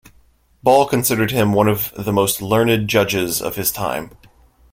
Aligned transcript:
Ball 0.63 0.87
considered 0.87 1.29
him 1.29 1.53
one 1.53 1.67
of 1.67 1.93
the 1.95 2.11
most 2.11 2.41
learned 2.41 2.87
judges 2.89 3.39
of 3.39 3.55
his 3.55 3.71
time. 3.71 4.09